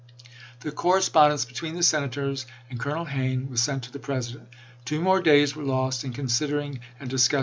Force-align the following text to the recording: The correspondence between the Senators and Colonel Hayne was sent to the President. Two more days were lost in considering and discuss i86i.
The 0.61 0.71
correspondence 0.71 1.45
between 1.45 1.75
the 1.75 1.83
Senators 1.83 2.47
and 2.71 2.79
Colonel 2.79 3.05
Hayne 3.05 3.51
was 3.51 3.61
sent 3.61 3.83
to 3.83 3.91
the 3.91 3.99
President. 3.99 4.49
Two 4.83 4.99
more 4.99 5.21
days 5.21 5.55
were 5.55 5.61
lost 5.61 6.03
in 6.03 6.11
considering 6.11 6.79
and 6.99 7.07
discuss 7.07 7.37
i86i. 7.37 7.39